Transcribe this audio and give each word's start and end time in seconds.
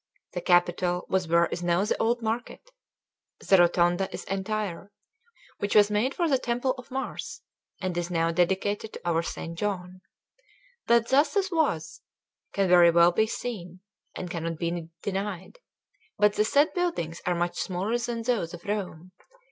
The 0.33 0.41
Capitol 0.41 1.05
was 1.09 1.27
where 1.27 1.45
is 1.51 1.61
now 1.61 1.85
the 1.85 1.95
Old 2.01 2.23
Market. 2.23 2.71
The 3.39 3.55
Rotonda 3.55 4.11
is 4.11 4.23
entire, 4.23 4.91
which 5.59 5.75
was 5.75 5.91
made 5.91 6.15
for 6.15 6.27
the 6.27 6.39
temple 6.39 6.71
of 6.79 6.89
Mars, 6.89 7.41
and 7.79 7.95
is 7.95 8.09
now 8.09 8.31
dedicated 8.31 8.93
to 8.93 9.01
our 9.07 9.21
Saint 9.21 9.59
John. 9.59 10.01
That 10.87 11.09
thus 11.09 11.35
is 11.35 11.51
was, 11.51 12.01
can 12.51 12.67
very 12.67 12.89
well 12.89 13.11
be 13.11 13.27
seen, 13.27 13.81
and 14.15 14.27
cannot 14.31 14.57
be 14.57 14.89
denied, 15.03 15.59
but 16.17 16.33
the 16.33 16.45
said 16.45 16.73
buildings 16.73 17.21
are 17.27 17.35
much 17.35 17.59
smaller 17.59 17.95
than 17.99 18.23
those 18.23 18.55
of 18.55 18.65
Rome. 18.65 19.11